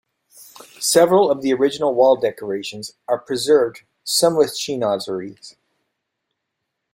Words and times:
Several 0.79 1.29
of 1.29 1.43
the 1.43 1.53
original 1.53 1.93
wall 1.93 2.15
decorations 2.15 2.93
are 3.07 3.19
preserved, 3.19 3.83
some 4.03 4.35
with 4.35 4.57
Chinoiseries. 4.57 5.55